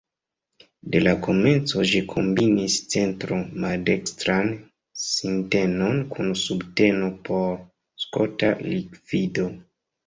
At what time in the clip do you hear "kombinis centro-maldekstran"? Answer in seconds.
2.13-4.51